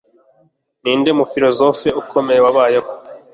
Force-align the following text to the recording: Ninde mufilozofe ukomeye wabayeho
Ninde 0.81 1.11
mufilozofe 1.19 1.89
ukomeye 2.01 2.39
wabayeho 2.45 2.89